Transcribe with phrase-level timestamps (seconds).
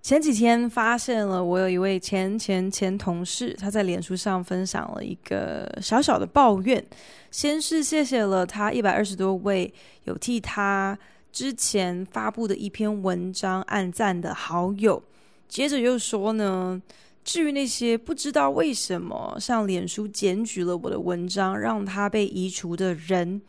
[0.00, 6.82] 前几天发现了，我有一位前前前同事，他在脸书上分享了一个小小的抱怨。
[7.30, 9.70] 先是谢谢了他一百二十多位
[10.04, 10.98] 有替他
[11.30, 15.02] 之前发布的一篇文章按赞的好友，
[15.46, 16.80] 接着又说呢，
[17.22, 23.42] 至于那些不知道为什么向脸书检举了我的文章，让他被移除的人，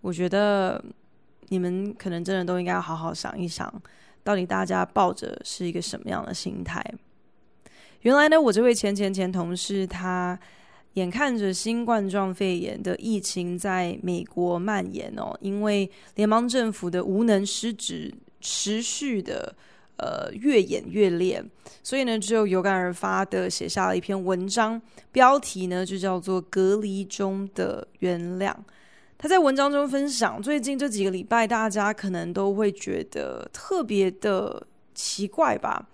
[0.00, 0.82] 我觉得
[1.50, 3.72] 你们可能真的都应该好好想一想。
[4.22, 6.84] 到底大家抱着是一个什么样的心态？
[8.02, 10.38] 原来呢，我这位前前前同事，他
[10.94, 19.54] 眼看着新冠状肺炎的疫情在美国蔓延哦，因为联邦政府的无能失职，持续的
[19.98, 21.44] 呃越演越烈，
[21.82, 24.80] 所以呢，只有有感而发的写下了一篇文章，
[25.12, 28.50] 标题呢就叫做《隔离中的原谅》。
[29.22, 35.86] 他在文章中分享，最近这几个礼拜，大家可能都会觉得特别的奇怪吧，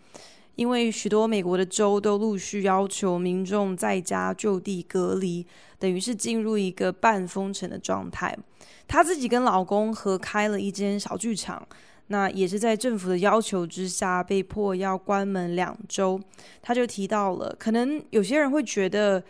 [0.55, 5.44] 因为许多美国的州都陆续要求民众在家就地隔离，
[5.77, 8.38] 等于是进入一个半封城的状态。
[8.86, 11.66] 她自己跟老公合开了一间小剧场，
[12.06, 16.20] 那也是在政府的要求之下，被迫要关门两周。
[16.62, 19.20] 他就提到了，可能有些人会觉得，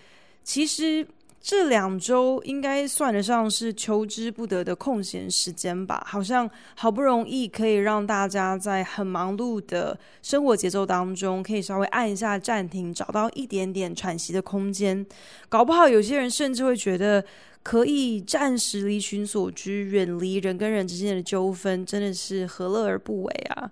[0.44, 1.08] 其实。
[1.46, 15.06] 这两周应该算得上是求之不得的空闲时间吧，好像好不容易可以让大家在很忙碌的生活节奏当中，可以稍微按一下暂停，找到一点点喘息的空间。
[15.48, 17.24] 搞不好有些人甚至会觉得
[17.62, 23.70] 可以暂时离群索居，远离人跟人之间的纠纷，真的是何乐而不为啊！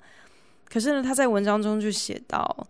[0.69, 2.69] 可是呢，他在文章中就写到。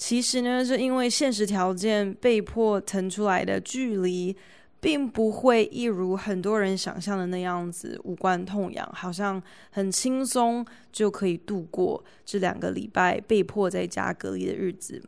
[0.00, 4.34] 其实呢，是因为现实条件被迫腾出来的距离，
[4.80, 9.40] 并不会一如很多人想象的那样子无关痛痒，好像
[9.70, 15.02] 很轻松就可以度过这两个礼拜被迫在家隔离的日子。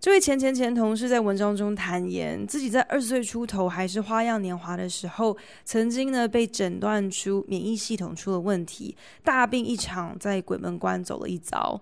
[0.00, 11.80] 这位前前前同事在文章中坦言，自己在二十岁出头还是花样年华的时候，曾经呢被诊断出免疫系统出了问题，大病一场，在鬼门关走了一遭。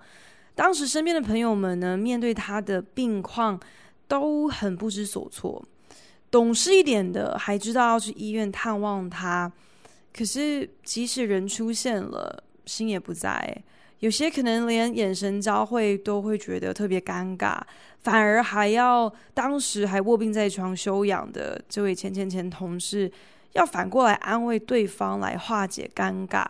[0.54, 3.58] 当时身边的朋友们呢，面对他的病况
[4.06, 5.64] 都很不知所措。
[6.30, 9.50] 懂事一点的还知道要去医院探望他，
[10.16, 13.62] 可是即使人出现了，心也不在。
[14.00, 17.60] 有些可能连眼神交汇都会觉得特别尴尬，
[18.00, 23.10] 反而还要当时还卧病在床休养的这位前前前同事，
[23.52, 26.44] 要反过来安慰对方来化解尴尬。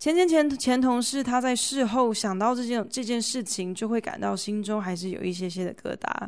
[0.00, 6.26] 前前前前同事，他在事后想到这件这件事情，就会感到心中还是有一些些的疙瘩。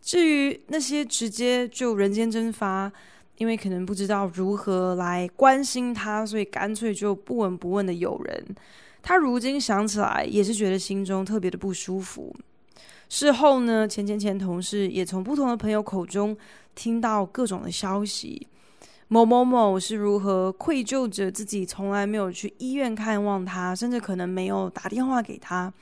[0.00, 2.90] 至于那些直接就人间蒸发，
[3.36, 8.46] 因为可能不知道如何来关心他，所以干脆就不闻不问的友人，
[9.02, 12.34] 他如今想起来也是觉得心中特别的不舒服。
[13.10, 16.34] 事后呢，前前前同事也从不同的朋友口中
[16.74, 18.46] 听到各种的消息。
[19.08, 25.72] 某某某是如何愧疚着自己从来没有去医院看望他，甚至可能没有打电话给他；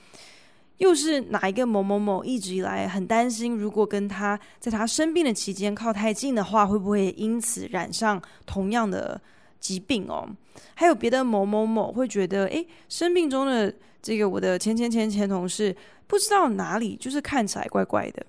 [0.77, 9.19] 又是哪一个某某某一直以来很担心，如果跟他在他生病的期间靠太近的话，会不会因此染上同样的
[9.59, 10.29] 疾病哦？
[10.75, 15.75] 还有别的某某某会觉得，诶，生病中的这个我的前前前前同事，
[16.07, 18.27] 不知道哪里就是看起来怪怪的。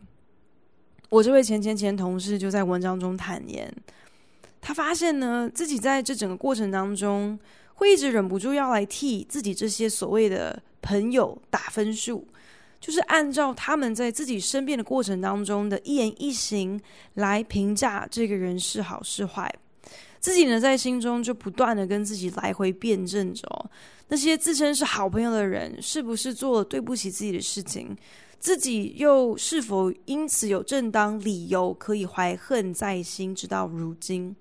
[1.09, 3.69] 我这位前前前同事就在文章中坦言。
[4.67, 7.37] 他发现呢，自己在这整个过程当中，
[7.75, 12.27] 会一直忍不住要来替自己这些所谓的朋友打分数，
[12.79, 16.81] 就是按照他们在自己身边的过程当中的一言一行
[17.13, 19.53] 来评价这个人是好是坏。
[20.19, 23.69] 自己呢，在心中就不断的跟自己来回辩证着，
[24.07, 27.95] 那些自称是好朋友的人，是不是做了对不起自己的事情？
[28.39, 34.35] 自己又是否因此有正当理由可以怀恨在心，直到如今？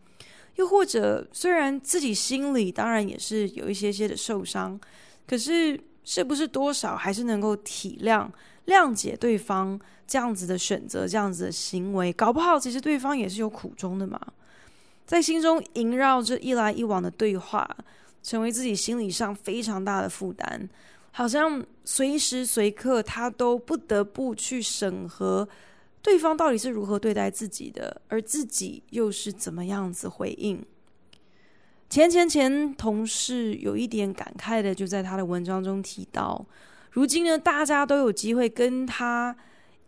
[0.56, 4.79] 又或者，虽然自己心里当然也是有一些些的受伤，
[5.27, 8.29] 可是是不是多少还是能够体谅、
[8.67, 12.12] 谅解对方这样子的选择、这样子的行为？
[12.12, 14.21] 搞不好其实对方也是有苦衷的嘛。
[15.06, 17.69] 在心中萦绕着一来一往的对话，
[18.23, 20.69] 成为自己心理上非常大的负担。
[21.11, 25.49] 好像随时随刻他都不得不去审核
[26.05, 30.62] 对方到底是如何对待自己的，而自己又是怎么样子回应。
[31.89, 36.45] 前前前同事有一点感慨的，就在他的文章中提到，
[36.91, 39.35] 如今呢，大家都有机会跟他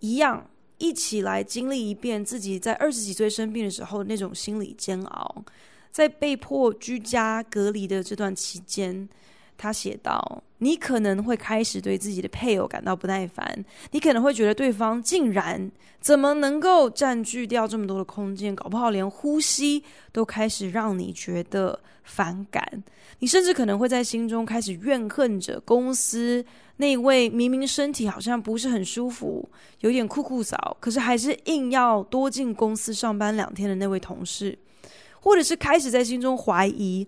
[0.01, 0.49] 一样，
[0.79, 5.45] 一起来经历一遍自己在二十几岁生病的时候那种心理煎熬。
[5.91, 9.07] 在被迫居家隔离的这段期间，
[9.59, 15.71] 他写道：“你可能会开始对自己的配偶感到不耐烦，你可能会觉得对方竟然
[16.01, 19.83] 怎么能够占据掉这么多的空间，搞不好连呼吸
[20.13, 22.85] 都开始让你觉得反感。
[23.19, 26.45] 你甚至可能会在心中开始怨恨着公司
[26.77, 29.49] 那位明明身体好像不是很舒服，
[29.81, 34.59] 有点酷酷扫，可是还是硬要多进公司上班两天的那位同事。”
[35.19, 37.05] 或者是开始在心中怀疑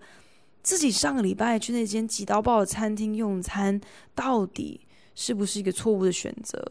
[0.61, 3.79] 自己上个礼拜去那间挤到爆的餐厅用餐，
[4.13, 4.81] 到底
[5.15, 6.63] 是不是一个错误的选择？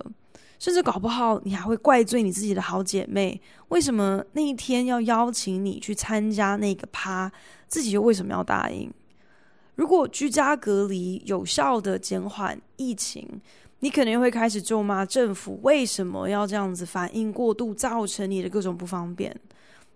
[0.58, 7.30] 甚至搞不好你还会怪罪你自己的好姐妹，为什么那一天要邀请你去参加那个趴，
[7.68, 8.92] 自己又为什么要答应？
[9.76, 13.40] 如果居家隔离有效的减缓疫情，
[13.78, 19.34] 你可能又会开始咒骂政府为什么要这样子反应过度，造成你的各种不方便。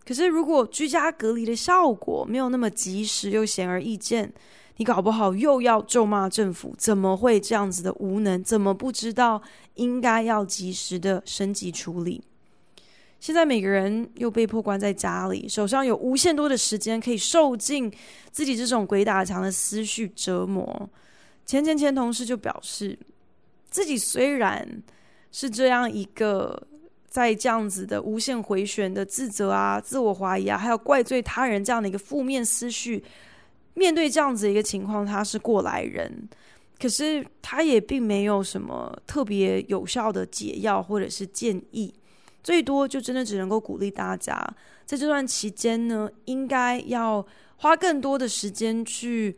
[0.04, 4.32] 可是，如果居家隔离的效果没有那么及时又显而易见，
[4.78, 9.40] 你搞不好又要咒骂政府怎么会这样子的无能，怎么不知道
[9.74, 12.20] 应该要及时的升级处理？
[13.20, 17.88] 现在每个人又被迫关在家里，手上有无限多的时间可以受尽
[18.32, 20.90] 自己这种鬼打墙的思绪折磨。
[21.46, 22.98] 前前前同事就表示，
[23.70, 24.82] 自己虽然
[25.30, 26.66] 是这样一个。
[27.12, 33.04] 在这样子的无限回旋的自责啊、自我怀疑啊，还有怪罪他人这样的一个负面思绪，
[33.74, 36.26] 面对这样子一个情况，他是过来人，
[36.80, 41.92] 可是他也并没有什么特别有效的解药或者是建议，
[42.42, 44.34] 最多就真的只能够鼓励大家，
[44.86, 47.22] 在这段期间呢，应该要
[47.56, 49.36] 花更多的时间去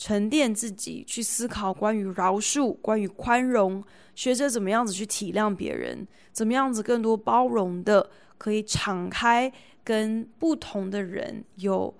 [0.00, 3.84] 沉淀自己，去思考关于饶恕、关于宽容。
[4.14, 8.08] 学着怎么样子去体谅别人，怎么样子更多包容的，
[8.38, 9.52] 可以敞开
[9.84, 11.94] 跟不同的人有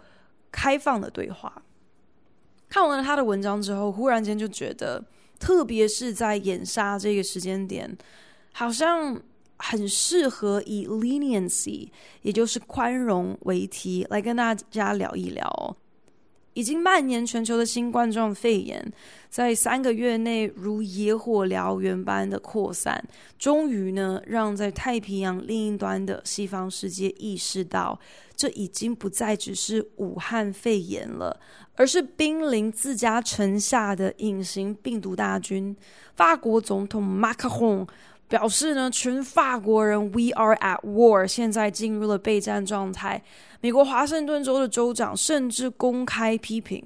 [0.50, 1.62] 开放的对话。
[2.70, 5.04] 看完了他的文章之后，忽然间就觉得，
[5.38, 7.94] 特别是在眼下这个时间点，
[8.52, 9.20] 好像
[9.58, 11.90] 很适合以 leniency，
[12.22, 15.76] 也就是宽容为题来跟大家聊一聊。
[16.60, 18.92] 已经蔓延全球的新冠状肺炎，
[19.30, 23.02] 在三个月内如野火燎原般的扩散，
[23.38, 27.98] 终于呢，让在太平洋另一端的西方世界意识到，
[28.36, 31.40] 这已经不再只是武汉肺炎了，
[31.76, 35.74] 而是濒临自家城下的隐形病毒大军。
[36.14, 37.86] 法国总统马克宏
[38.30, 43.20] 表示呢，全法国人 We are at war，现在进入了备战状态。
[43.60, 46.82] 美国华盛顿州的州长甚至公开批评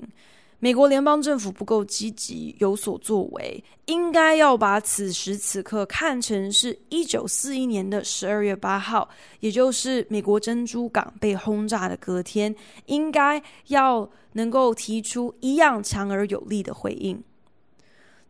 [0.58, 9.06] 美国联邦政府不够积极有所作为，应该要把此时此刻看成是一九四一年的十二月八号，
[9.40, 12.54] 也就是美国珍珠港被轰炸的隔天，
[12.86, 17.22] 应该要能够提出一样强而有力的回应。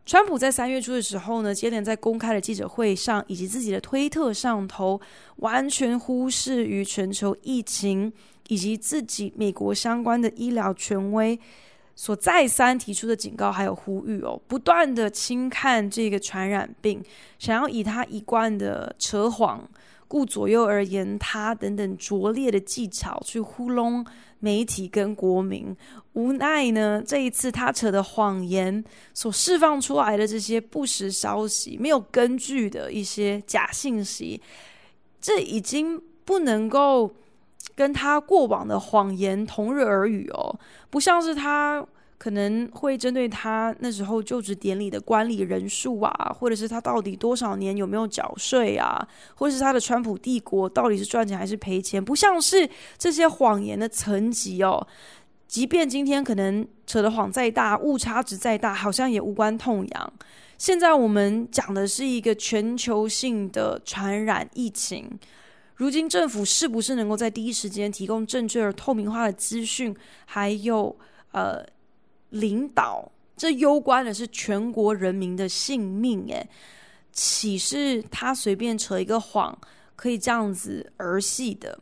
[0.05, 5.01] 川普在三月初的时候呢，接连在公开的记者会上以及自己的推特上头，
[5.37, 8.13] 完全忽视于全球疫情
[8.47, 11.39] 以及自己美国相关的医疗权威
[11.95, 17.03] 所再三提出的警告还有呼吁哦，不断的轻看这个传染病，
[17.39, 19.67] 想要以他一贯的扯谎、
[20.07, 24.05] 顾左右而言他等等拙劣的技巧去糊弄
[24.39, 25.75] 媒体跟国民。
[26.13, 28.83] 无奈呢，这一次他扯的谎言
[29.13, 34.41] 所释放出来的这些不实消息，没有根据的一些假信息，
[35.19, 37.11] 这已经不能够
[37.75, 40.57] 跟他过往的谎言同日而语哦。
[40.89, 41.85] 不像是他
[42.17, 49.05] 可能会针对他那时候就职典礼的观礼人数啊，或者是他到底多少年有没有缴税啊，
[49.35, 54.87] 或者是他的川普帝国到底是赚钱还是赔钱，不像是这些谎言的层级哦。
[55.47, 60.13] 即便今天可能扯的谎再大，误差值再大，好像也无关痛痒。
[60.57, 65.07] 现在我们讲的是一个全球性的传染疫情，
[65.75, 69.93] 如今政府是不是能够在第一时间提供正确而透明化的资讯，
[70.25, 70.97] 还有
[71.31, 71.63] 呃
[72.29, 76.25] 领导，这攸关的是全国人民的性命。
[76.29, 76.47] 诶，
[77.11, 79.57] 岂是他随便扯一个谎
[79.95, 81.79] 可以这样子儿戏的？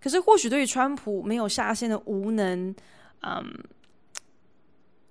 [0.00, 2.72] 可是，或许对于川普没有下限的无能，
[3.22, 3.44] 嗯，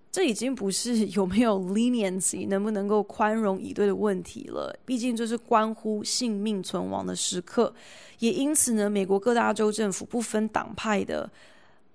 [0.10, 7.74] 这已经不是有没有 leniency 能不能够宽容以对的问题了，毕竟这是关乎性命存亡的时刻。
[8.20, 11.30] 也因此呢，美国各大州政府不分党派的，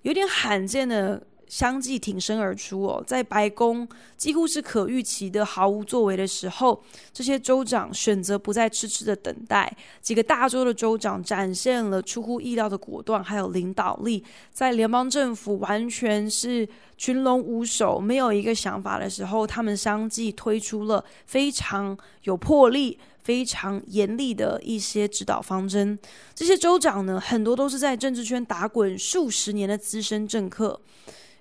[0.02, 1.22] 有点罕见的。
[1.50, 6.80] 相继挺身而出哦，在白宫几乎是可预期的毫无作为的时候，
[7.12, 9.76] 这些州长选择不再痴痴的等待。
[10.00, 14.24] 几个大州的州长展现了出乎意料的果断，还有领导力。
[14.52, 16.66] 在联邦政府完全是
[16.96, 25.98] 群龙无首、没有一个想法的时候，他们相继推出了非常有魄力、非常严厉的一些指导方针。
[26.32, 30.80] 这些州长呢，很多都是在政治圈打滚数十年的资深政客。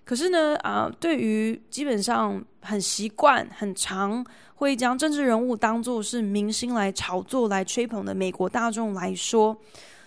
[0.09, 4.25] 可是呢，啊、对于基本上很习惯、很常
[4.55, 9.55] 会将政治人物当作是明星来炒作、来吹捧的美国大众来说，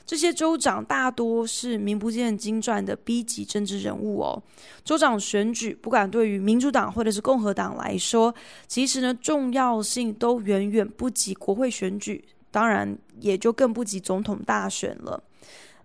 [0.04, 4.42] 这些州长大多是名不见经传的 B 级政治人物哦。
[4.82, 8.34] 州长选举，不管对于民主党或者是共和党来说，
[8.66, 15.22] 其实呢，重要性都远远不及国会选举，当然也就更不及总统大选了。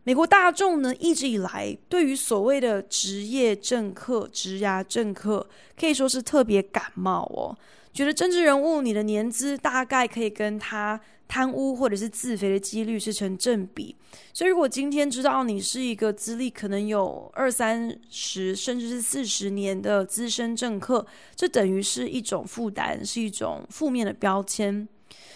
[0.07, 5.45] 美国大众呢，一直以来对于所谓的职业政客、职涯政客，
[5.77, 7.53] 可以说是特别感冒哦。
[7.93, 10.97] 觉得政治人物你的年资大概可以跟他
[11.27, 13.93] 贪污或者是自肥的几率是成正比。
[14.33, 24.87] 所以，如果今天知道你是一个资历可能有二三十甚至是四十年的资深政客，这等于是一种负担，是一种负面的标签。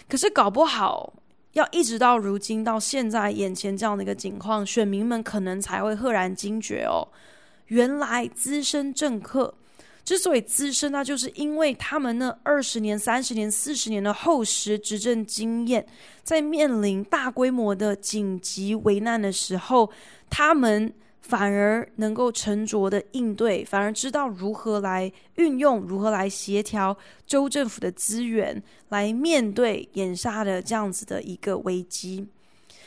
[0.08, 1.12] 可是搞不好。
[1.52, 7.06] 要一直到如今到现在眼前这样的一个情况，选民们可能才会赫然惊觉哦，
[7.66, 9.54] 原来资深政客
[10.04, 15.86] 之所以资深，那就是因为他们那二十年、三十年、四十年的厚实执政经验，
[16.22, 19.90] 在面临大规模的紧急危难的时候，
[20.28, 20.92] 他们。
[21.22, 26.94] 反而能够沉着的应对，反而知道如何来运用，如何来协调
[27.26, 32.26] 州政府的资源，来面对眼下的这样子的一个危机。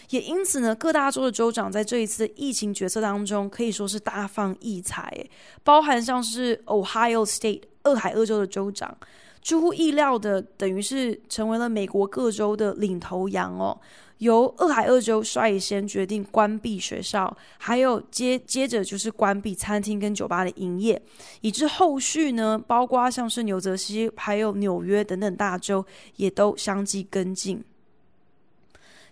[0.09, 5.25] 也因此呢，各大州的州长在这一次疫情决策当中，可以说是大放异彩，
[5.63, 8.95] 包含像是 Ohio State 俄亥俄州的州长，
[9.41, 13.79] 出乎意料的，等于是成为了美国各州的领头羊哦。
[14.19, 21.01] 由俄亥俄州率先决定关闭学校，还有接接着就是关闭餐厅跟酒吧的营业，
[21.41, 27.63] 以致后续呢，包括像是纽泽西、还有纽约等等大州，也都相继跟进。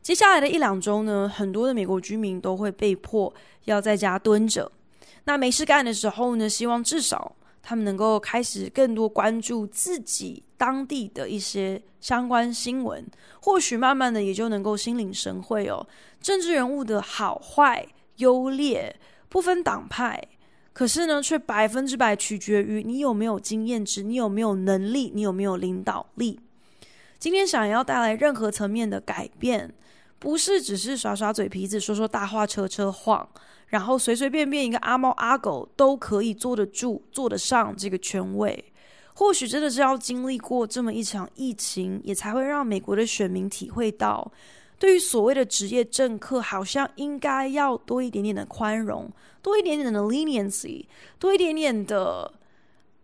[0.01, 3.33] 接下来的一两周呢，很多的美国居民都会被迫
[3.65, 4.71] 要在家蹲着，
[5.25, 7.35] 那没事干的时候呢，希望至少。
[7.63, 13.03] 他们能够开始更多关注自己当地的一些相关新闻，
[13.39, 15.87] 或许慢慢的也就能够心领神会哦。
[16.21, 18.93] 政治人物的好坏优劣
[19.29, 20.21] 不分党派，
[20.73, 26.39] 可是呢，却百分之百取决于你有没有经验值，你有没有能力，你有没有领导力。
[27.17, 29.73] 今天想要带来任何层面的改变，
[30.23, 33.27] 不是只是耍耍嘴皮子、说说大话、车车晃。
[33.67, 38.63] 然后随随便便一个阿猫阿狗都可以坐得住、坐得上这个权位，
[39.15, 44.31] 或许真的是要经历过这么一场疫情，也才会让美国的选民体会到，
[44.79, 49.11] 对于所谓的职业政客，好像应该要多一点点的宽容，
[49.41, 50.85] 多一点点的 leniency，
[51.19, 52.31] 多一点点的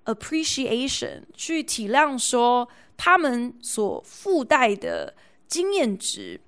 [0.05, 5.15] appreciation，去体谅说他们所附带的
[5.47, 6.39] 经验值。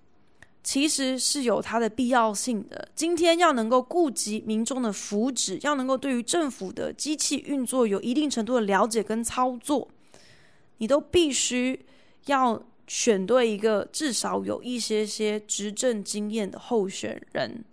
[0.63, 2.87] 其实是有它的必要性的。
[2.93, 9.87] 今天要能够顾及民众的福祉，要能够对于政府的机器运作有一定程度的了解跟操作，
[10.77, 11.83] 你都必须
[12.27, 17.65] 要选对一个至少有一些些执政经验的候选人。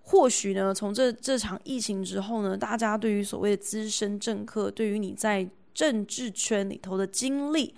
[0.00, 7.74] 或许呢，从这这场疫情之后呢，大家对于所谓的资深政客，对于你在政治圈里头的经历。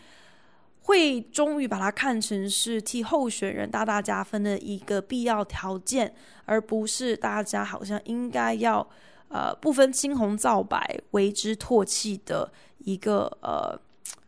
[0.86, 6.14] 会终于把它看成是替候选人大大加分的一个必要条件，
[6.44, 8.88] 而不是大家好像应该要
[9.28, 13.76] 呃不分青红皂白为之唾弃的一个呃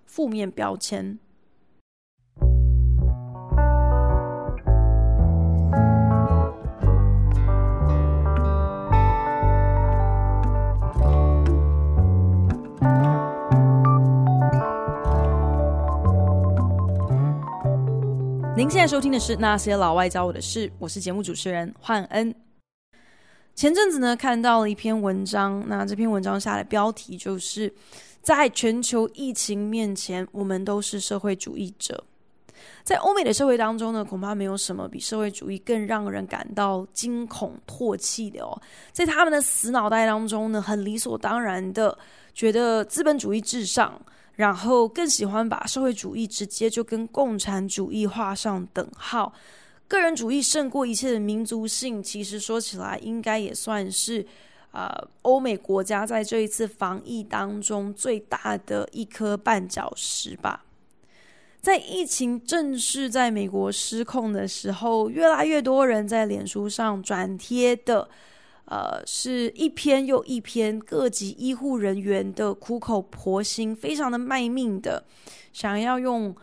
[0.07, 1.17] 负面标签。
[18.69, 22.35] 您现在收听的是《那些老外教我的事》，我是节目主持人焕恩。
[23.55, 27.75] 前阵子呢，看到了一篇文章，那这篇文章下的标题就是
[28.21, 32.05] 在全球疫情面前，我们都是社会主义者。
[32.85, 38.61] 在欧美的社会当中呢，恐怕没有什么比社会主义更让人感到惊恐唾弃的哦。
[38.93, 41.97] 在他们的死脑袋当中呢，很理所当然的
[42.35, 43.99] 觉得资本主义至上，
[44.38, 49.33] 然后更喜欢把社会主义直接就跟共产主义画上等号。
[49.88, 54.25] 个人主义胜过一切的民族性，其实说起来，应该也算是
[54.71, 54.88] 呃
[55.23, 60.64] 欧美国家在这一次防疫当中最大的一颗绊脚石吧。
[61.61, 68.09] 在疫情正式在美国失控的时候，越来越多人在脸书上转贴的，
[68.71, 75.05] 呃，是一篇又一篇各级医护人员的苦口婆心，非常的卖命的，
[75.53, 76.35] 想要用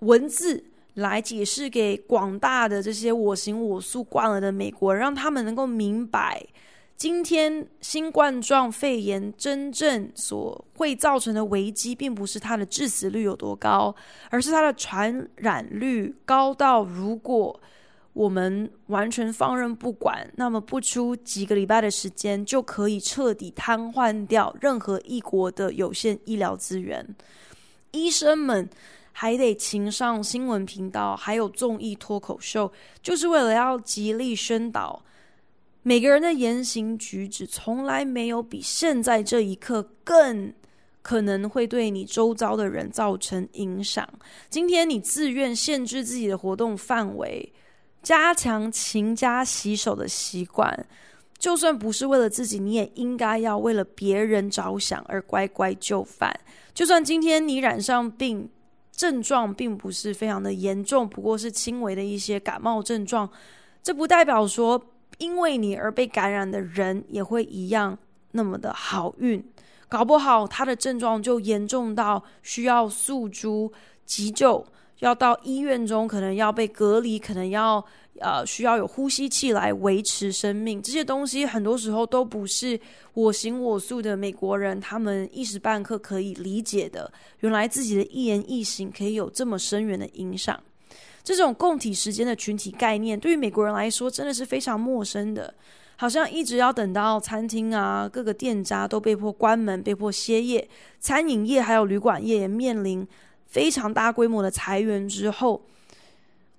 [0.00, 0.64] 文字。
[0.96, 6.46] 来解释给广大的这些我行我素惯了的美国人，让他们能够明白，
[6.98, 13.96] 今天新冠状肺炎真正所会造成的危机，并不是它的致死率有多高，
[14.28, 17.58] 而是它的传染率高到，如果
[18.12, 27.06] 我们完全放任不管，那么不出几个礼拜的时间，就可以彻底瘫痪掉任何一国的有限医疗资源，
[27.90, 28.68] 医生们。
[29.14, 35.02] 还得请上新闻频道，还有综艺脱口秀，就是为了要极力宣导
[35.82, 40.50] 每个人的言行举止，从来没有比现在这一刻更
[41.02, 44.08] 可能会对你周遭的人造成影响。
[44.48, 47.52] 今天你自愿限制自己的活动范围，
[48.02, 50.86] 加强勤加洗手的习惯，
[51.38, 56.34] 就算不是为了自己，你也应该要为了别人着想而乖乖就范。
[56.74, 58.50] 就算今天你染上病，
[58.90, 63.28] 症状并不是非常的严重，不过是轻微的一些感冒症状。
[63.82, 64.80] 这不代表说
[65.18, 67.98] 因为你而被感染的人也会一样
[68.32, 69.44] 那么的好运。
[69.88, 73.70] 搞不好他的症状就严重到需要诉诸
[74.06, 74.66] 急救，
[75.02, 77.84] 要到医院中，可能要被隔离，可能要。
[78.20, 82.78] 呃，需要有呼吸器来维持生命，这些东西很多时候都不是
[83.14, 87.10] 我行我素的美国人他们一时半刻可以理解的。
[87.40, 90.60] 原来自己的一言一行可以有这么深远的影响。
[91.24, 95.52] 这种共体时间的群体概念，对于美国人来说真的是非常陌生的。
[95.96, 100.68] 好像一直要等到餐厅啊，各个店家都被迫关门、被迫歇业，
[101.00, 103.04] 餐饮业还有旅馆业也面临
[103.52, 105.62] 非常大规模的裁员之后。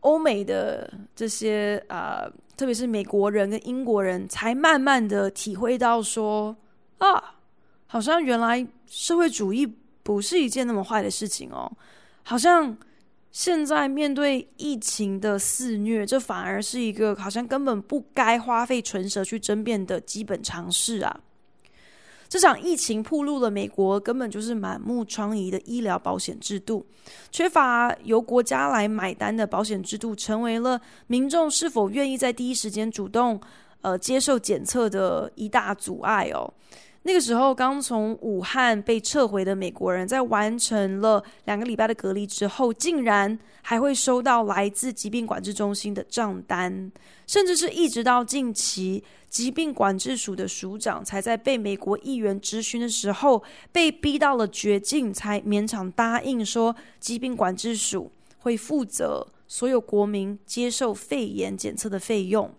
[0.03, 6.53] 欧美的这些啊、特别是美国人跟英国人才慢慢的体会到说
[6.97, 7.35] 啊，
[7.87, 9.65] 好像原来社会主义
[10.03, 11.71] 不是一件那么坏的事情哦，
[12.21, 12.75] 好像
[13.31, 21.17] 现在面对疫情的肆虐，这反而是一个好像根本不该花费唇舌去争辩的基本常识啊。
[22.33, 26.83] 这场疫情暴露了美国根本就是满目疮痍的医疗保险制度，
[27.31, 33.39] 缺乏由国家来买单的保险制度，成为了民众是否愿意在第一时间主动
[33.81, 36.51] 呃接受检测的一大阻碍哦。
[37.05, 46.89] 那个时候，刚从武汉被撤回的美国人，在完成了两个礼拜的隔离之后，竟然还会收到来自疾病管制中心的账单，
[47.27, 62.49] 甚至是一直到近期，疾病管制署的署长才在被美国议员质询的时候，被逼到了绝境，才勉强答应说，疾病管制署会负责所有国民接受肺炎检测的费用。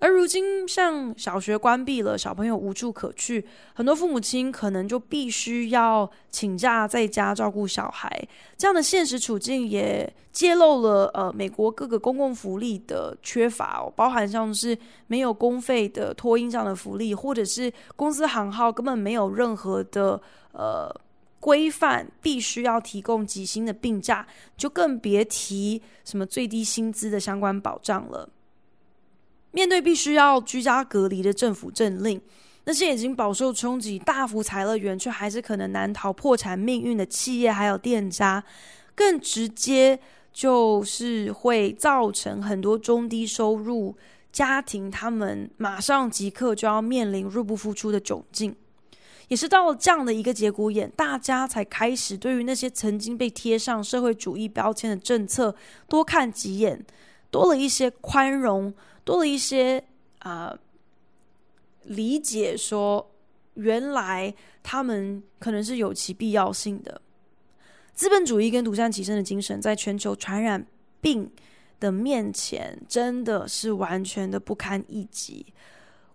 [0.00, 8.28] 而如今，像小学关闭了，小朋友无处可去，很多父母亲可能就必须要请假在家照顾小孩。
[8.56, 20.20] 这样的现实处境也揭露了呃美国各个公共福利的缺乏哦，包含像是没有公费的托婴这样的福利，或者是公司行号根本没有任何的
[20.52, 20.88] 呃
[21.40, 24.24] 规范，必须要提供几薪的病假，
[24.56, 28.28] 就更别提什么最低薪资的相关保障了。
[29.58, 32.20] 面对必须要居家隔离的政府政令，
[32.62, 38.44] 那些已经饱受冲击、大幅裁了员，却还是可能难逃破产命运的企业还有店家，
[38.94, 39.98] 更直接
[40.32, 43.96] 就是会造成很多中低收入
[44.30, 48.54] 家庭，他们马上即刻就要面临入不敷出的窘境。
[49.26, 55.52] 也是到了这样的一个节骨眼，大家才开始对于那些曾经被贴上社会主义标签的政策
[55.88, 56.86] 多看几眼，
[57.28, 58.72] 多了一些宽容。
[59.08, 59.82] 多了一些
[60.18, 60.54] 啊、
[61.84, 63.10] 理解说，
[63.54, 67.00] 原来他们可能是有其必要性的。
[67.94, 70.62] 资本主义跟独善其身的精神，在全球传染
[71.00, 71.32] 病
[71.80, 75.46] 的面前，真的是完全的不堪一击。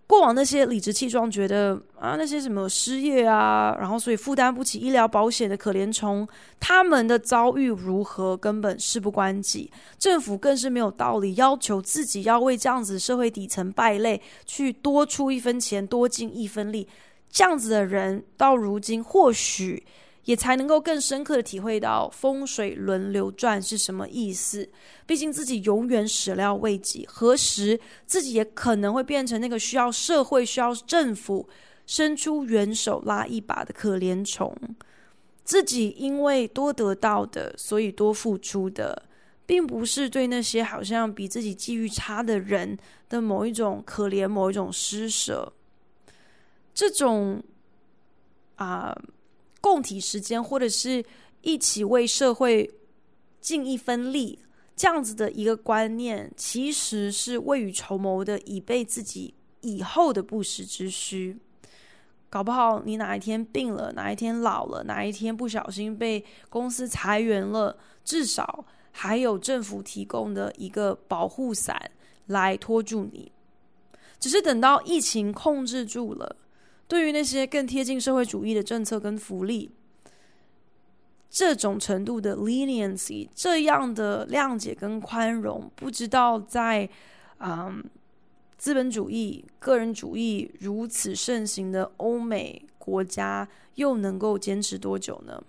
[0.06, 6.28] 过往那些理直气壮觉得啊，那些什么失业啊，然后所以负担不起医疗保险的可怜虫，
[6.60, 9.70] 他们的遭遇如何根本事不关己。
[9.98, 16.86] 政府更是没有道理要求自己要为这样子社会底层败类去多出一分钱，多尽一分力。
[17.30, 19.84] 这样子的人到如今或许
[20.24, 24.68] 也才能够更深刻的体会到风水轮流转是什么意思。
[25.06, 31.48] 毕竟自己永远始料未及，何时自己也可能会变成那个需要社会、需要政府
[31.86, 34.56] 伸出援手拉一把的可怜虫。
[35.44, 39.02] 自己因为多得到的，所以多付出的，
[39.44, 42.78] 并不是对那些好像比自己际遇差的人
[43.10, 45.52] 的某一种可怜、某一种施舍。
[46.72, 47.42] 这种
[48.56, 48.96] 啊、
[49.64, 51.02] 共体时间，或者是
[51.40, 52.70] 一起为社会
[53.40, 54.38] 尽一分力，
[54.76, 61.38] 这样子的一个观念，其实是未雨绸缪的，以备自己以后的不时之需。
[62.28, 67.74] 搞不好你哪一天病了，哪一天老了，哪一天不小心被公司裁员了，
[68.04, 71.90] 至少还有政府提供的一个保护伞
[72.26, 73.32] 来拖住你。
[74.20, 76.36] 只是等到疫情控制住了，
[76.86, 79.70] 对于那些更贴近社会主义的政策跟福利，
[81.30, 86.88] 这种程度的 leniency，这样的谅解跟宽容，不知道在
[87.38, 87.84] 嗯。
[88.56, 95.42] 资本主义、个人主义如此盛行的欧美国家，又能够坚持多久呢？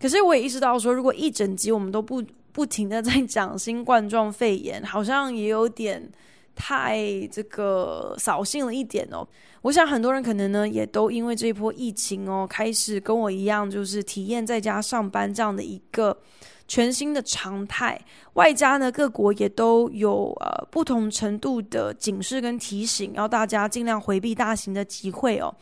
[0.00, 6.10] 可是我也意识到说，如果一整集我们都不不停的在讲新冠状肺炎，好像也有点
[6.54, 9.26] 太这个扫兴了一点哦。
[9.62, 16.16] 我想很多人可能呢，也都因为这一波疫情哦，开始跟我一样，就是体验在家上班这样的一个。
[16.68, 18.00] 全新的常态，
[18.34, 25.52] 外加呢，各国也都有呃不同程度的警示跟提醒，要大家尽量回避大型的集会哦。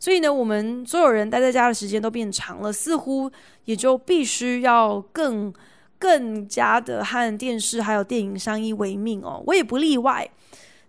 [0.00, 3.30] 所以呢，我们所有人待在家的时间都变长了，似乎
[3.66, 5.54] 也就必须要更
[5.98, 9.42] 更加的和电视还有电影相依为命哦。
[9.46, 10.28] 我也不例外。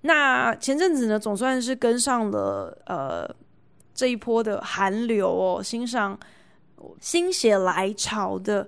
[0.01, 3.27] 那前阵子呢，总算是跟上了呃
[3.93, 6.17] 这一波的寒流哦，欣赏
[7.01, 8.67] 心血来潮的。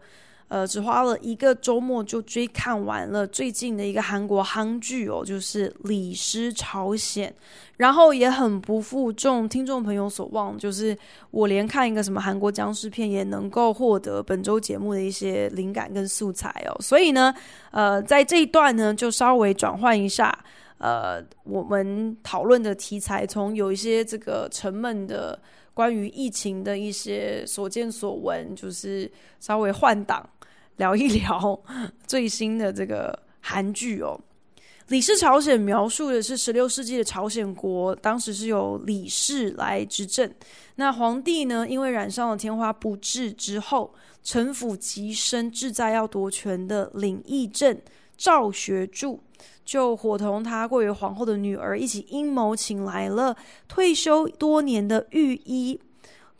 [0.50, 7.30] 呃，只花了一个周末就追看完了最近的一个韩国韩剧哦，就是《李尸朝鲜》，
[7.78, 10.98] 然后也很不负众听众朋友所望，就是
[11.30, 17.32] 我连看一个什么韩国僵尸片也能够获得本周节目的一些灵感跟素材哦，所以呢，
[17.70, 20.36] 呃，在这一段呢，就稍微转换一下，
[20.80, 25.40] 呃，我们讨论的题材，从有一些这个沉闷的
[25.76, 30.28] 关于疫情的一些所见所闻，就是稍微换档。
[30.80, 31.62] 聊一聊
[32.08, 34.18] 最新的这个韩剧哦，
[34.88, 40.34] 《李氏朝鲜》描述的是十六世纪的朝鲜国，当时是由李氏来执政。
[40.76, 47.78] 那皇帝呢，因为染上了天花不治之后，城府极深，志在要夺权的领议政
[48.18, 49.22] 赵学柱，
[49.66, 53.36] 就伙同他贵为皇后的女儿一起阴谋，请来了
[53.68, 55.78] 退休多年的御医。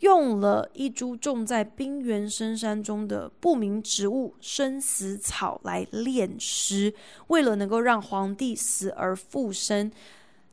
[0.00, 6.92] 用了一株种在冰原深山中的不明植物生死草来炼尸，
[7.26, 9.92] 为了能够让皇帝死而复生，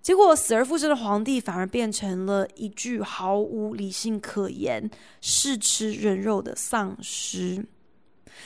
[0.02, 4.90] 结果死而复生的皇帝反而变成了一具毫无理性可言、
[5.22, 7.66] 嗜吃人肉的丧尸。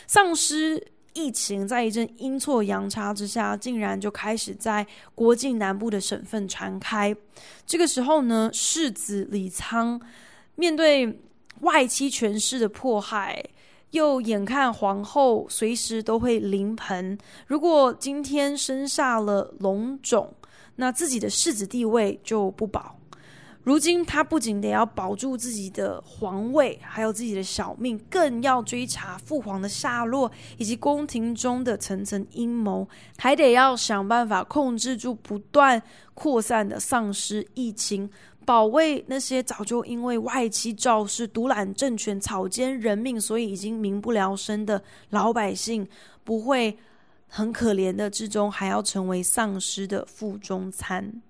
[0.06, 4.86] 丧尸疫情在一阵阴错阳差之下，竟然就开始在
[5.16, 7.16] 国境南部的省份传开。
[7.66, 10.00] 这个时候呢，世子李沧。
[10.56, 11.22] 面对
[11.62, 13.44] 外戚权势的迫害，
[13.92, 20.34] 又眼看皇后随时都会临盆，如果今天生下了龙种，
[20.76, 22.96] 那自己的世子地位就不保。
[23.64, 32.88] 如今他不仅得要保住自己的皇位，还有自己的小命，更要追查父皇的下落，以及宫廷中的层层阴谋，
[33.20, 35.80] 还得要想办法控制住不断
[36.16, 38.10] 扩散的丧尸疫情。
[38.46, 45.88] 保卫那些早就因为外戚赵氏独揽政权、草菅人命，所以已经民不聊生的老百姓，
[46.24, 46.78] 不会
[47.28, 51.22] 很可怜的之中，还要成为丧尸的腹中餐。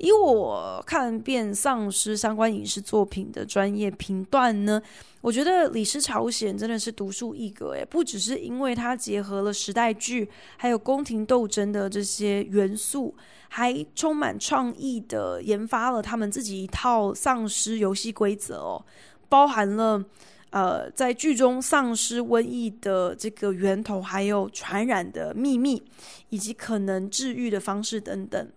[0.00, 4.80] 以我看遍丧尸相关影视作品的专业评断呢，
[5.20, 7.72] 我觉得《李氏朝鲜》真的是独树一格。
[7.72, 13.14] 诶，不只是因为它结合了时代剧，还有宫廷斗争的这些元素，
[13.50, 18.82] 还充满创意的研发了他们自己一套丧尸游戏规则哦，
[19.28, 20.02] 包含了
[20.48, 25.82] 呃在剧中丧尸瘟疫的这个源头，还有传染的秘密，
[26.30, 28.50] 以及可能治愈的方式等等。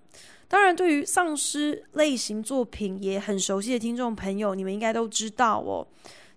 [0.54, 5.88] 当然，对于丧尸类型作品也很熟悉的听众朋友，你们应该都知道哦。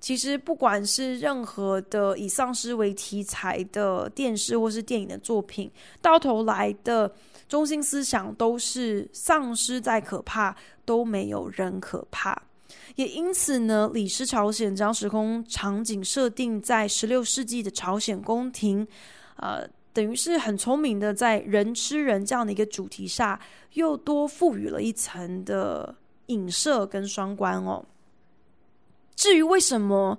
[0.00, 7.14] 其实不管是任何的以丧尸为题材的电视或是电影的作品，到头来的
[7.46, 12.42] 中心思想都是丧尸再可怕都没有人可怕。
[12.94, 18.88] 也因此呢，《李尸朝鲜》将时空场景设定在十六世纪的朝鲜宫廷，
[19.36, 23.40] 呃，等于是很聪明的在人吃人这样的一个主题下，
[23.72, 25.94] 又多赋予了一层的
[26.26, 27.82] 影射跟双关哦。
[29.14, 30.18] 至于为什么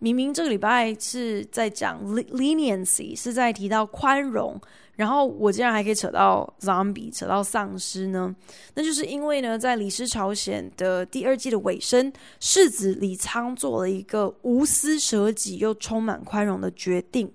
[0.00, 4.60] 明明这个礼拜是在讲 leniency，是在提到宽容，
[4.96, 8.36] 然后我竟然还可以扯到 zombie，扯到丧尸呢？
[8.74, 17.32] 那就是因为呢，在《李氏朝鲜》的第二季的尾声，世子李沧做了一个无私舍己又充满宽容的决定。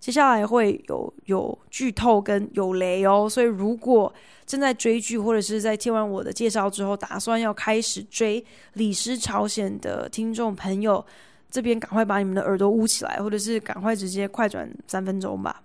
[0.00, 4.12] 接下来会有有剧透跟有雷哦，所以如果
[4.46, 8.40] 正在追剧或者是在听完我的介绍之后，打算要开始追
[8.74, 11.04] 《李尸朝鲜》的听众朋友，
[11.50, 15.62] 这边赶快把你们的耳朵捂起来，或者是赶快直接快转三分钟吧。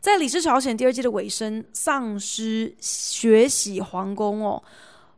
[0.00, 4.62] 在《李氏朝鲜》第二季的尾声，丧尸血洗皇宫哦。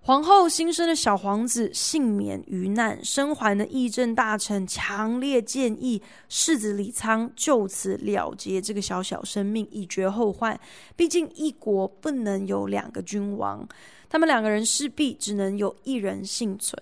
[0.05, 10.59] 皇后新生的小皇子幸免于难，生还的议政大臣强烈建议世子李昌就此了结这个小小生命，以绝后患。
[10.97, 13.65] 毕竟一国不能有两个君王，
[14.09, 16.77] 他们两个人势必只能有一人幸存。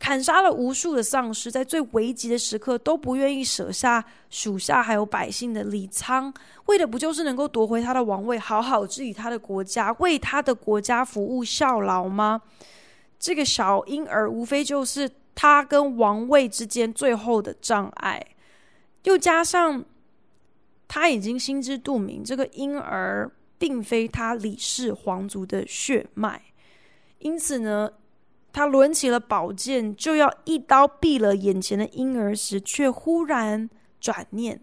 [0.00, 6.34] 砍杀了无数的丧尸，在最危急的时刻都不愿意舍下属下还有百姓的李沧，
[6.64, 12.40] 为的不就是能够夺回他的王位，好好治理他的国家，为他的国家服务效劳吗？
[13.18, 18.26] 这个小婴儿无非就是他跟王位之间最后的障碍，
[19.02, 19.84] 又加上
[20.88, 26.40] 他已经心知肚明，这个婴儿并非他李氏皇族的血脉，
[27.18, 27.90] 因此呢。
[28.52, 34.60] 他抡起了宝剑，就要一刀毙了眼前的婴儿时，却忽然转念：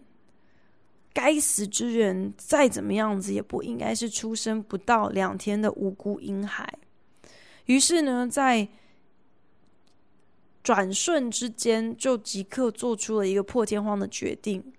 [1.12, 6.72] 该死之人再怎么样子，也不应该是出生不到两天的无辜婴孩。
[7.66, 8.68] 于是呢，在
[10.62, 14.72] 转瞬之间，就即刻做出了一个破天荒的决定：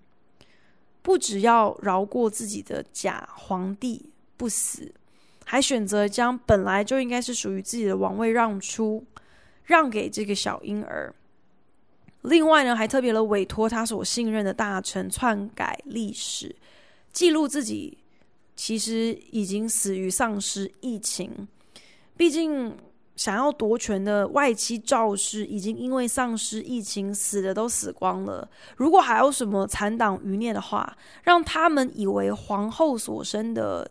[1.02, 4.94] 不只要饶过自己的假皇帝不死。
[5.52, 9.04] 还选择将本来就应该是属于自己的王位让出，
[9.64, 11.12] 让给这个小婴儿。
[12.22, 16.56] 另外呢，还特别的委托他所信任的大臣篡改历史，
[17.12, 17.98] 记录自己
[18.56, 21.48] 其实已经死于丧尸疫情。
[22.16, 22.78] 毕竟
[23.16, 33.90] 想要夺权的外戚赵氏已经因为丧尸疫情死的都死光了，如果还有什么残党余孽的话，让他们以为皇后所生的。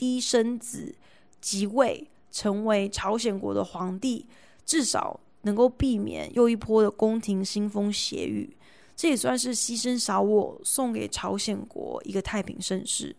[0.00, 0.94] 嫡生子
[1.42, 4.24] 即位，成为朝鲜国的皇帝，
[4.64, 8.56] 至少能够避免又一波的宫廷腥风血雨。
[8.96, 13.14] 这也算是牺牲小我，送给朝鲜国一个太平盛世。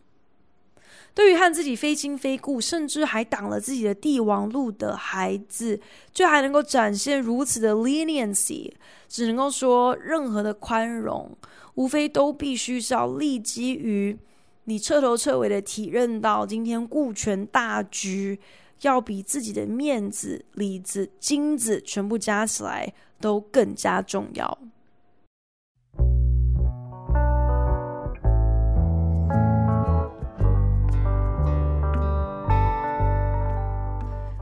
[1.13, 5.79] 对于和自己非亲非故，甚至还挡了自己的帝王路的孩子，
[6.11, 8.71] 却还能够展现如此的 leniency，
[9.07, 11.37] 只能够说，任何的宽容，
[11.75, 14.17] 无非都必须是要立基于。
[14.65, 18.39] 你彻头彻尾的体认到，今天顾全大局，
[18.81, 24.57] 要比自己的面子、里子、金子全部加起来都更加重要。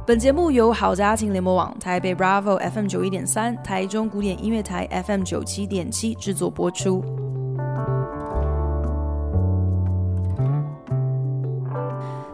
[0.06, 7.19] 本节目由好家庭联播网、台北 Bravo FM 九一点三、台中古典音乐台 FM 九七点七制作播出。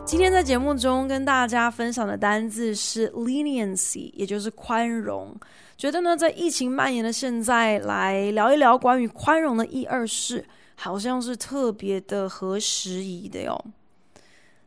[0.06, 5.36] 今天在节目中跟大家分享的单字是 leniency，也就是宽容。
[5.76, 13.66] 觉得呢，在疫情蔓延的现在，来聊一聊关于宽容的一二事，好像是特别的合时宜的哟。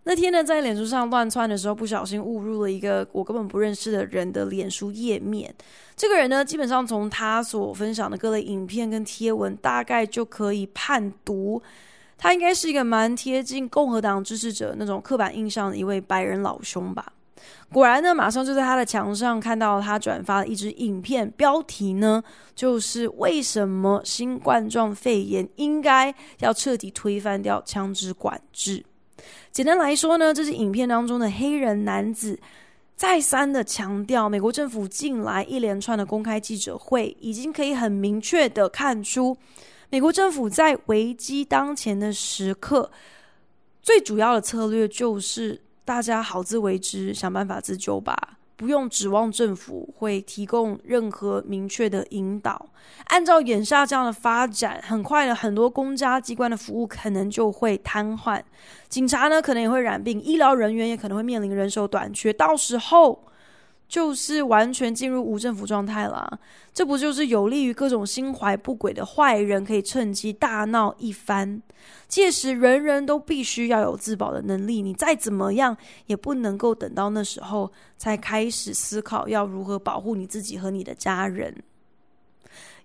[0.02, 5.54] 那天呢，在脸书上乱窜的时候，不小心误入了一个我根本不认识的人的脸书页面。
[5.94, 11.62] 这个人呢，基本上从他所分享的各类影片跟贴文，大概就可以判读。
[12.18, 17.12] 他应该是一个蛮贴近共和党支持者那种刻板印象的一位白人老兄吧。
[17.72, 22.22] 果然呢，马上就在他的墙上看到他转发了一支影片，标题呢
[22.54, 28.84] 就是“为什么新冠状肺炎应该要彻底推翻掉枪支管制”。
[29.52, 32.38] 简单来说呢，这是影片当中的黑人男子
[32.96, 39.36] 再三的强调，美国政府近来一连串的公开记者会，已经可以很明确的看出。
[39.90, 42.90] 美国政府在危机当前的时刻，
[43.80, 48.14] 最主要的策略就是大家好自为之，想办法自救吧。
[48.54, 52.66] 不用指望政府会提供任何明确的引导。
[53.06, 58.42] 按照眼下这样的发展，很快的很多公家机关的服务可能就会瘫痪，
[58.90, 63.24] 警察呢可能也会染病，医疗人员也可能会面临人手短缺，到时候。
[63.88, 66.38] 就是完全进入无政府状态了，
[66.74, 71.62] 这不就是有利于各种心怀不轨的坏人可以趁机大闹一番？
[72.06, 75.74] 届时人人都必须要有自保的能力，你再怎么样
[76.06, 81.54] 也不能够等到那时候才开始思考要如何保护你自己和你的家人。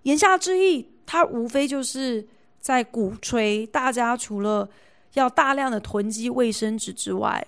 [0.04, 2.26] 言下之意，他无非就是
[2.58, 4.66] 在鼓吹大家除了
[5.12, 7.46] 要大量的囤积卫生纸之外。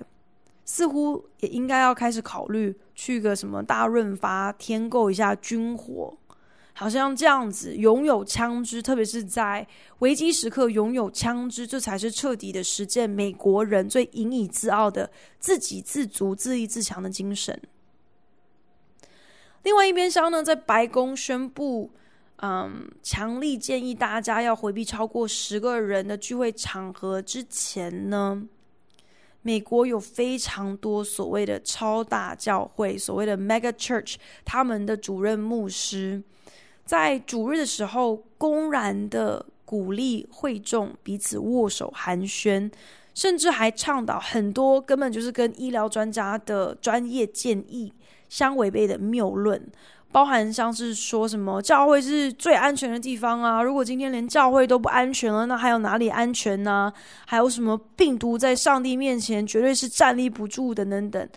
[0.69, 6.17] 似乎也应该要开始考虑去个什么大润发添购一下军火，
[6.73, 9.65] 好像这样子拥有枪支，特别是在
[9.99, 17.61] 危机时刻拥有枪支，这才是彻底的实践美国人最引以自傲的自给自足、自立自强的精神。
[19.63, 21.91] 另外一边厢呢，在白宫宣布，
[22.37, 28.43] 嗯，强力建议大家要回避超过十个人的聚会场合之前呢。
[29.47, 36.21] 美国有非常多所谓的超大教会，所谓的 mega church，他们的主任牧师
[36.85, 42.69] 在主日的时候公然的鼓励会众彼此握手寒暄，
[43.15, 47.93] 甚至还倡导很多根本就是跟医疗专家的专业建议
[48.29, 49.65] 相违背的谬论。
[50.13, 56.91] 包含像是说什么教会是最安全的地方啊，如果今天连教会都不安全了，那还有哪里安全呢？
[57.27, 61.29] 还有什么病毒在上帝面前绝对是站立不住的等等，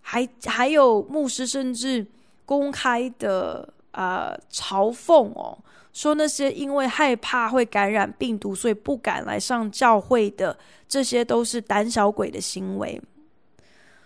[0.00, 2.04] 还还有牧师甚至
[2.44, 5.56] 公开的啊、嘲讽哦，
[5.92, 13.00] 说那些因为害怕会感染病毒，所以不敢来上教会的，这些都是胆小鬼的行为。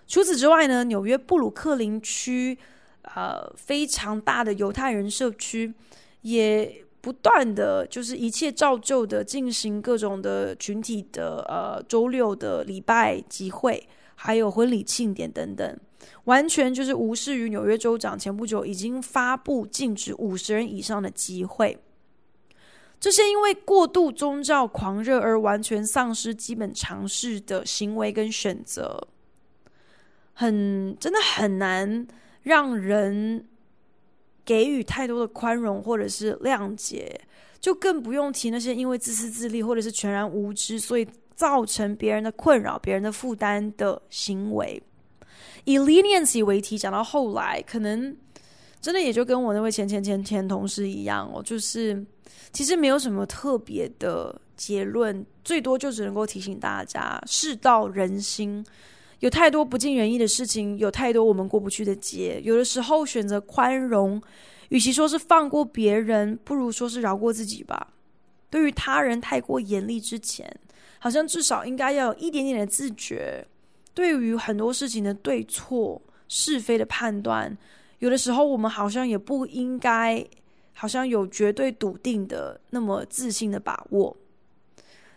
[0.07, 2.59] 除此之外呢，纽约布鲁克林区。
[3.03, 5.73] 呃，非常大的犹太人社区，
[6.23, 15.79] 也不断的就是一切照旧的进行各种的群体的呃周六的礼拜集会，还有婚礼庆典等等，
[16.25, 21.79] 完全就是无视于纽约州长前不久已经发布禁止五十人以上的集会。
[23.01, 29.09] 这些因为过度宗教狂热而完全丧失基本常识的行为跟选择，
[30.35, 32.07] 很真的很难。
[32.43, 33.47] 让人
[34.45, 37.21] 给予太多的宽容或者是谅解，
[37.61, 44.83] 就更不用提那些因为自私自利或者是全然无知，所以造成别人的困扰、别人的负担的行为。
[45.65, 48.17] 以 leniency 为题，讲到后来，可能
[48.81, 52.05] 真的也就跟我那位前前前前同事一样哦，就是
[52.53, 58.65] 其实没有什么特别的结论，最多就只能够提醒大家，世道人心。
[59.21, 62.41] 有太多不尽人意的事情，有太多我们过不去的结。
[62.43, 64.21] 有的时候选择宽容，
[64.71, 67.95] 与其说是放过别人，不如说是饶过自己吧。
[68.49, 70.51] 对于他人太过严厉之前，
[70.99, 73.47] 好像至少应该要有一点点的自觉。
[73.93, 77.57] 对于很多事情的对错、是非的判断，
[77.99, 80.25] 有的时候我们好像也不应该，
[80.73, 84.17] 好像有绝对笃定的那么自信的把握。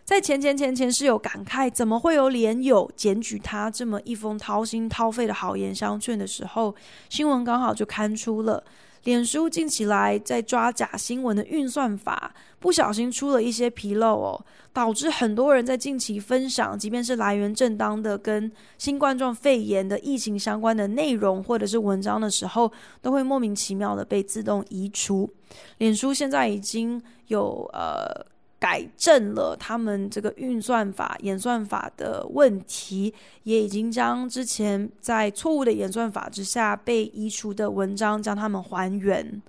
[0.04, 6.74] 在前前前前是有感慨，怎么会有脸友检举他这么一封掏心掏肺的好言相劝的时候，
[7.08, 8.62] 新闻刚好就刊出了，
[9.04, 25.30] 脸书近期来在抓假新闻的运算法不小心出了一些纰漏哦，导致很多人在近期分享，即便是来源正当的跟新冠状肺炎的疫情相关的内容或者是文章的时候，都会莫名其妙的被自动移除。
[25.78, 28.33] 脸书现在已经有呃。
[28.64, 39.42] 改正了他们这个运算法、演算法的问题，也已经将之前在错误的演算法之下被移除的文章将他们还原。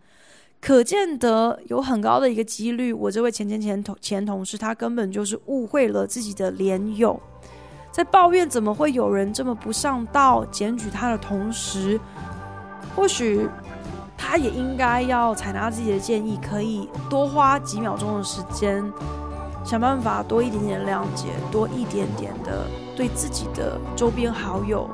[0.60, 7.18] 可见得有很高的一个几率，我这位前前前同前同事他根本就是误会了自己的连友，
[7.94, 11.98] 在抱怨怎么会有人这么不上道，检举他的同时，
[12.94, 13.48] 或许。
[14.18, 18.84] 他也应该要采纳自己的建议，可以多花几秒钟的时间，
[19.64, 24.90] 想办法多一点点谅解，多一点点的对自己的周边好友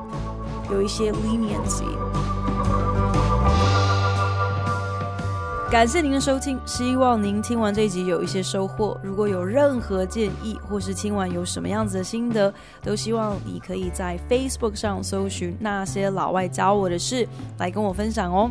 [0.70, 1.84] 有一些 leniency。
[5.70, 8.94] 感谢您的收听，希望您听完这一集有一些收获。
[9.02, 17.26] 如果有任何建议，或是听完有什么样子的心得，都希望你可以在 Facebook 上搜寻那些老外教我的事，
[17.56, 18.50] 来跟我分享哦。